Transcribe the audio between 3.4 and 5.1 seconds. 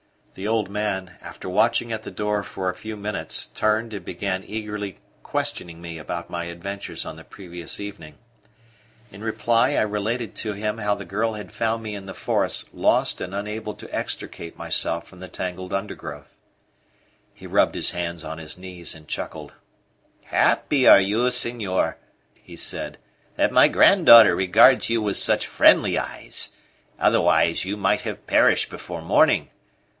turned and began eagerly